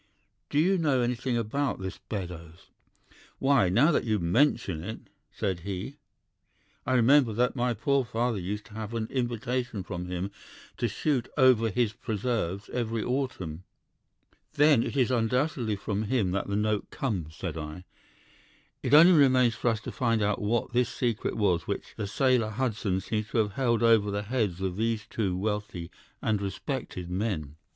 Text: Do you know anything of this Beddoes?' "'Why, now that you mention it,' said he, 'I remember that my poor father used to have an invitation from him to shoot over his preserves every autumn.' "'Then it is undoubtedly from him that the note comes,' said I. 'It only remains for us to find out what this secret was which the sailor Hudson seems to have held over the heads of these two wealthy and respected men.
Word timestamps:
Do 0.49 0.57
you 0.57 0.79
know 0.79 1.01
anything 1.01 1.37
of 1.37 1.51
this 1.79 1.99
Beddoes?' 1.99 2.71
"'Why, 3.37 3.69
now 3.69 3.91
that 3.91 4.03
you 4.03 4.17
mention 4.17 4.83
it,' 4.83 5.11
said 5.31 5.59
he, 5.59 5.97
'I 6.87 6.95
remember 6.95 7.33
that 7.33 7.55
my 7.55 7.75
poor 7.75 8.03
father 8.03 8.39
used 8.39 8.65
to 8.65 8.73
have 8.73 8.95
an 8.95 9.05
invitation 9.11 9.83
from 9.83 10.07
him 10.07 10.31
to 10.77 10.87
shoot 10.87 11.29
over 11.37 11.69
his 11.69 11.93
preserves 11.93 12.67
every 12.69 13.03
autumn.' 13.03 13.63
"'Then 14.55 14.81
it 14.81 14.97
is 14.97 15.11
undoubtedly 15.11 15.75
from 15.75 16.05
him 16.05 16.31
that 16.31 16.47
the 16.47 16.55
note 16.55 16.89
comes,' 16.89 17.35
said 17.35 17.55
I. 17.55 17.83
'It 18.81 18.95
only 18.95 19.13
remains 19.13 19.53
for 19.53 19.67
us 19.67 19.81
to 19.81 19.91
find 19.91 20.23
out 20.23 20.41
what 20.41 20.73
this 20.73 20.89
secret 20.89 21.37
was 21.37 21.67
which 21.67 21.93
the 21.95 22.07
sailor 22.07 22.49
Hudson 22.49 23.01
seems 23.01 23.27
to 23.27 23.37
have 23.37 23.51
held 23.51 23.83
over 23.83 24.09
the 24.09 24.23
heads 24.23 24.61
of 24.61 24.77
these 24.77 25.05
two 25.07 25.37
wealthy 25.37 25.91
and 26.23 26.41
respected 26.41 27.07
men. 27.11 27.57